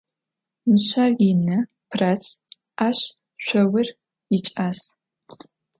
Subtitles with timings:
[0.69, 1.57] Mışser yinı,
[1.89, 2.27] pırats,
[2.85, 2.99] aş
[3.43, 3.85] şsour
[4.31, 4.79] yiç'as.